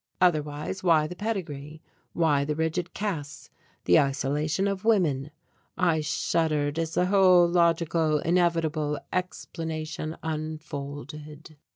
Otherwise 0.19 0.81
why 0.83 1.05
the 1.05 1.15
pedigree, 1.15 1.79
why 2.13 2.43
the 2.43 2.55
rigid 2.55 2.91
castes, 2.95 3.51
the 3.85 3.99
isolation 3.99 4.67
of 4.67 4.83
women? 4.83 5.29
I 5.77 6.01
shuddered 6.01 6.79
as 6.79 6.95
the 6.95 7.05
whole 7.05 7.47
logical, 7.47 8.17
inevitable 8.17 8.97
explanation 9.13 10.17
unfolded. 10.23 11.55